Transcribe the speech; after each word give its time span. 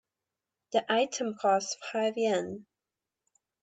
The 0.71 0.83
item 0.91 1.35
costs 1.39 1.77
five 1.91 2.17
Yen. 2.17 2.65